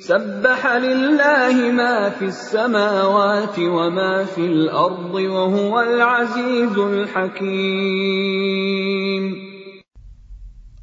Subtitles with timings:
[0.00, 8.42] سبح لله ما في السماوات وما في الأرض وهو العزيز الحكيم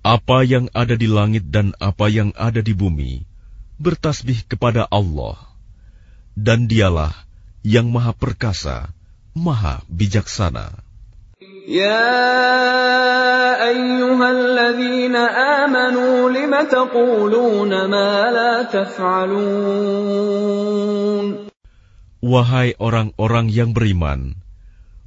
[0.05, 3.25] Apa yang ada di langit dan apa yang ada di bumi
[3.81, 5.41] bertasbih kepada Allah
[6.37, 7.23] dan dialah
[7.62, 8.90] yang maha perkasa,
[9.34, 10.72] maha bijaksana.
[11.68, 12.00] Ya
[13.60, 15.20] ayyuhalladzina
[15.62, 20.08] amanu lima taquluna ma la taf'alun.
[22.18, 24.34] Wahai orang-orang yang beriman,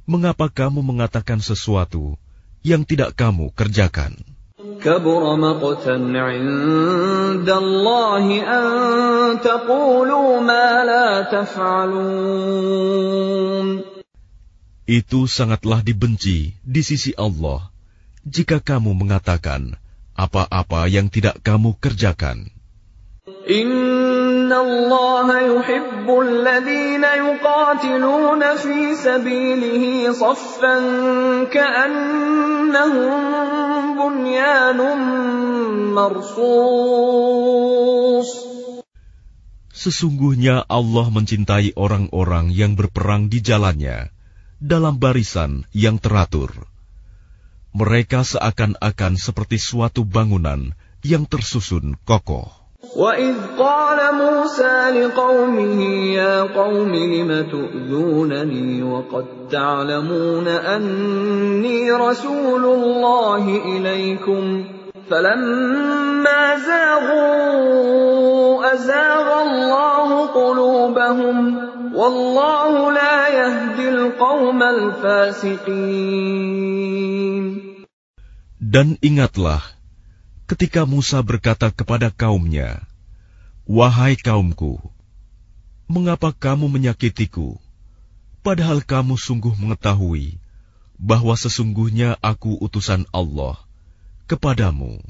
[0.08, 2.16] mengapa kamu mengatakan sesuatu
[2.64, 4.31] yang tidak kamu kerjakan?
[4.81, 8.65] كبر مقتا عند الله أن
[9.41, 12.57] تقولوا ما لا تفعلون
[14.89, 17.69] itu sangatlah dibenci di sisi Allah
[18.25, 19.77] jika kamu mengatakan
[20.17, 22.49] apa-apa yang tidak kamu kerjakan.
[23.45, 33.70] Inna Allah yuhibbul ladhina yuqatiluna fi sabilihi saffan ka'annahum bunyanun marsus.
[39.72, 44.14] Sesungguhnya Allah mencintai orang-orang yang berperang di jalannya
[44.62, 46.70] dalam barisan yang teratur.
[47.74, 50.70] Mereka seakan-akan seperti suatu bangunan
[51.02, 52.61] yang tersusun kokoh.
[52.82, 55.80] وَإِذْ قَالَ مُوسَى لِقَوْمِهِ
[56.18, 64.64] يَا قَوْمِ لِمَ تُؤْذُونَنِي وَقَدْ تَعْلَمُونَ أَنِّي رَسُولُ اللَّهِ إِلَيْكُمْ
[65.10, 71.58] فَلَمَّا زَاغُوا أَزَاغَ اللَّهُ قُلُوبَهُمْ
[71.92, 75.76] Wallahu la yahdil qawmal fasiqin.
[78.56, 79.81] Dan ingatlah
[80.52, 82.84] ketika Musa berkata kepada kaumnya,
[83.64, 84.84] Wahai kaumku,
[85.88, 87.56] mengapa kamu menyakitiku,
[88.44, 90.36] padahal kamu sungguh mengetahui
[91.00, 93.56] bahwa sesungguhnya aku utusan Allah
[94.28, 95.00] kepadamu.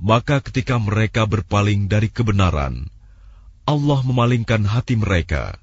[0.00, 2.88] Maka ketika mereka berpaling dari kebenaran,
[3.68, 5.60] Allah memalingkan hati mereka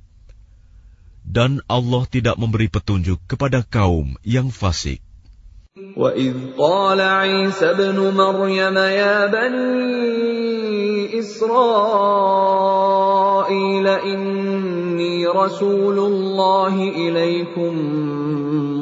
[1.26, 5.05] dan Allah tidak memberi petunjuk kepada kaum yang fasik.
[5.76, 11.98] وَإِذْ قَالَ عِيسَى ابْنُ مَرْيَمَ يَا بَنِي إِسْرَائِيلَ
[13.88, 17.74] إِنِّي رَسُولُ اللَّهِ إِلَيْكُمْ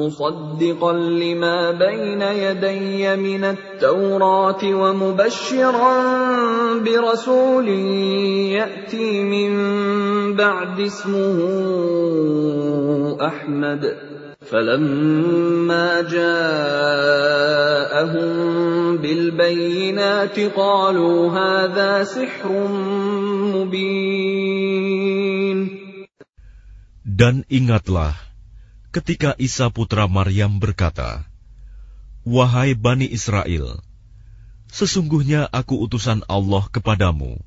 [0.05, 5.97] مُصَدِّقًا لِمَا بَيْنَ يَدَيَّ مِنَ التَّوْرَاةِ وَمُبَشِّرًا
[6.77, 7.67] بِرَسُولٍ
[8.53, 9.53] يَأْتِي مِن
[10.37, 11.37] بَعْدِ اسْمُهُ
[13.21, 14.12] أَحْمَدُ
[14.53, 16.56] فلما جاءهم
[18.97, 22.50] بالبينات قالوا هذا سحر
[23.56, 24.98] مبين
[27.19, 28.14] Dan ingatlah
[28.94, 31.26] ketika Isa putra Maryam berkata,
[32.22, 33.82] Wahai Bani Israel,
[34.70, 37.42] sesungguhnya aku utusan Allah kepadamu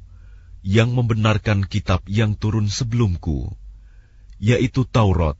[0.61, 3.53] yang membenarkan kitab yang turun sebelumku,
[4.43, 5.39] yaitu Taurat,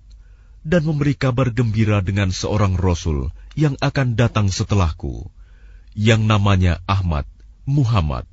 [0.66, 5.31] dan memberi kabar gembira dengan seorang rasul yang akan datang setelahku,
[5.94, 7.22] yang namanya Ahmad,
[7.62, 8.27] Muhammad.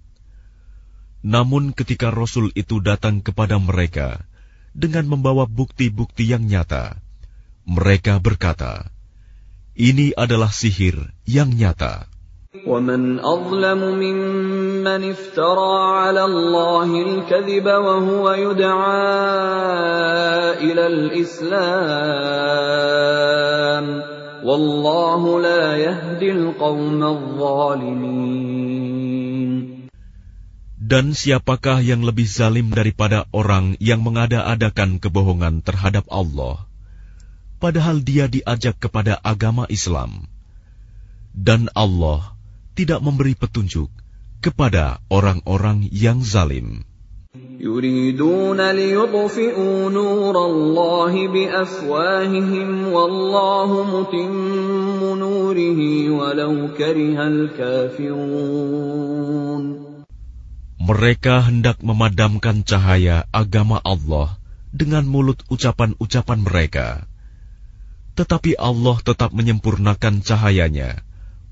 [1.21, 4.25] Namun ketika rasul itu datang kepada mereka
[4.73, 6.97] dengan membawa bukti-bukti yang nyata,
[7.69, 8.89] mereka berkata,
[9.77, 12.12] "Ini adalah sihir yang nyata."
[12.66, 19.04] ومن أظلم ممن افترى على الله الكذب وهو يدعى
[20.64, 21.58] إلى الإسلام
[24.40, 28.48] والله لا يهدي القوم الظالمين
[30.88, 36.64] Dan siapakah yang lebih zalim daripada orang yang mengada-adakan kebohongan terhadap Allah,
[37.60, 40.24] padahal dia diajak kepada agama Islam,
[41.36, 42.38] dan Allah
[42.78, 43.90] tidak memberi petunjuk
[44.38, 46.86] kepada orang-orang yang zalim.
[47.58, 55.80] يريدون ليطفئوا نور الله بأفواههم والله متم نوره
[56.10, 58.68] ولو كره الكافرون
[60.88, 64.40] Mereka hendak memadamkan cahaya agama Allah
[64.72, 67.04] dengan mulut ucapan-ucapan mereka.
[68.16, 71.04] Tetapi Allah tetap menyempurnakan cahayanya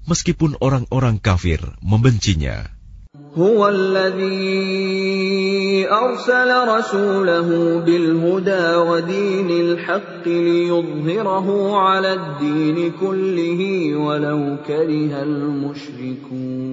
[0.06, 2.76] meskipun orang-orang kafir membencinya.
[3.36, 4.56] هو الذي
[5.92, 7.48] أرسل رسوله
[7.84, 13.60] بالهدى ودين الحق ليظهره على الدين كله
[13.96, 16.66] ولو كره المشركون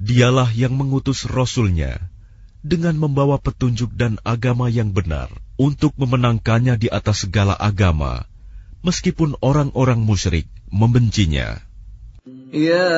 [0.00, 2.00] Dialah yang mengutus Rasulnya
[2.64, 5.28] dengan membawa petunjuk dan agama yang benar
[5.60, 8.24] untuk memenangkannya di atas segala agama,
[8.85, 11.57] meskipun orang-orang musyrik membencinya.
[12.53, 12.93] Ya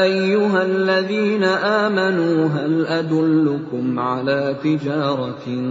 [0.00, 1.50] ayyuhalladzina
[1.86, 5.64] amanu hal adullukum ala tijaratin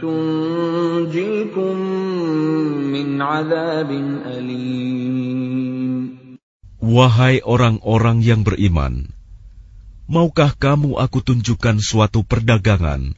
[0.00, 1.76] tunjikum
[2.90, 5.14] min azabin alim
[6.80, 9.14] Wahai orang-orang yang beriman
[10.10, 13.14] maukah kamu aku tunjukkan suatu perdagangan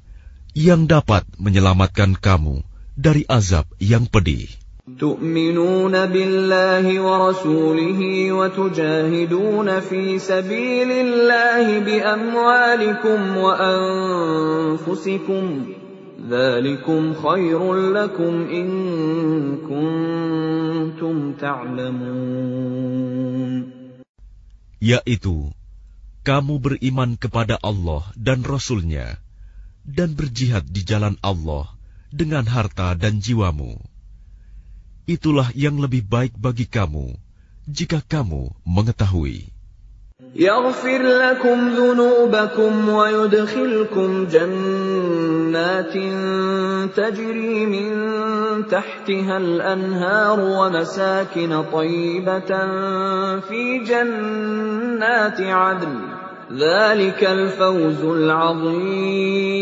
[0.53, 2.61] yang dapat menyelamatkan kamu
[2.98, 4.50] dari azab yang pedih?
[4.88, 14.96] تؤمنون بالله ورسوله وتجاهدون في سبيل الله بأموالكم وأنفسكم
[16.30, 18.68] ذلكم خير لكم إن
[19.68, 22.88] كنتم تعلمون
[24.78, 25.50] Yaitu,
[26.22, 29.18] kamu beriman kepada Allah dan Rasulnya,
[29.84, 31.66] dan berjihad di jalan Allah
[32.12, 33.78] dengan harta dan jiwamu.
[35.08, 37.16] Itulah yang lebih baik bagi kamu,
[37.68, 39.58] jika kamu mengetahui.
[40.36, 45.94] يغفر لكم ذنوبكم ويدخلكم جنات
[46.98, 47.90] تجري من
[48.68, 52.52] تحتها الأنهار ومساكن طيبة
[53.40, 56.00] في جنات عدن
[56.54, 59.61] ذلك الفوز العظيم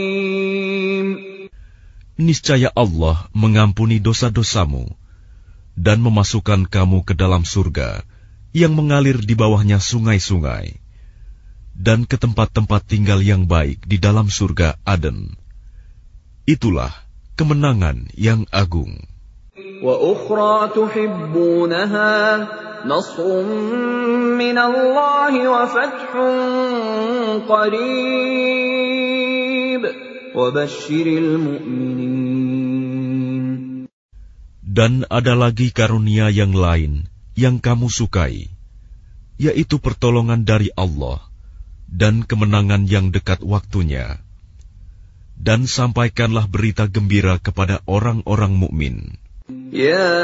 [2.19, 4.87] Niscaya Allah mengampuni dosa-dosamu
[5.75, 8.07] dan memasukkan kamu ke dalam surga
[8.55, 10.79] yang mengalir di bawahnya sungai-sungai,
[11.75, 15.35] dan ke tempat-tempat tinggal yang baik di dalam surga Aden.
[16.47, 16.95] Itulah
[17.35, 19.11] kemenangan yang agung.
[19.55, 22.11] وأخرى تحبونها
[22.85, 23.27] نصر
[24.35, 26.11] من الله وفتح
[27.47, 28.58] قريب وبشر المؤمنين
[34.75, 37.07] Dan ada lagi karunia yang lain
[37.39, 38.51] yang kamu sukai,
[39.39, 41.23] yaitu pertolongan dari Allah
[41.87, 44.19] dan kemenangan yang dekat waktunya.
[45.35, 49.19] Dan sampaikanlah berita gembira kepada orang-orang mukmin.
[49.73, 50.15] يا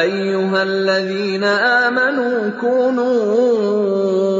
[0.00, 4.35] أيها الذين آمنوا كونوا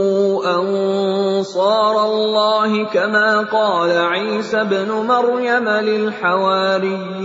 [1.37, 7.17] أنصار الله كما قال عيسى ابن مريم للحواريين.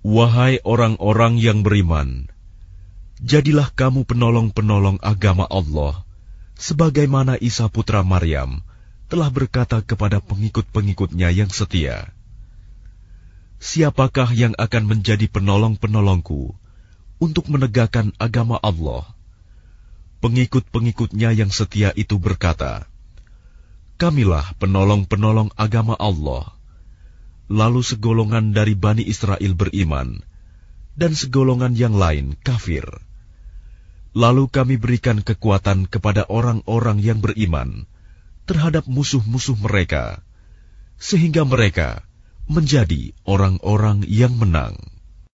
[0.01, 2.25] Wahai orang-orang yang beriman,
[3.21, 6.01] jadilah kamu penolong-penolong agama Allah,
[6.57, 8.65] sebagaimana Isa putra Maryam
[9.07, 12.09] telah berkata kepada pengikut-pengikutnya yang setia,
[13.61, 16.57] Siapakah yang akan menjadi penolong-penolongku
[17.21, 19.05] untuk menegakkan agama Allah?
[20.17, 22.89] Pengikut-pengikutnya yang setia itu berkata,
[24.01, 26.57] Kamilah penolong-penolong agama Allah.
[27.53, 30.25] Lalu segolongan dari Bani Israel beriman,
[30.97, 33.10] dan segolongan yang lain kafir.
[34.11, 37.87] Lalu kami berikan kekuatan kepada orang-orang yang beriman
[38.43, 40.19] terhadap musuh-musuh mereka,
[40.99, 42.03] sehingga mereka
[42.51, 44.75] menjadi orang-orang yang menang.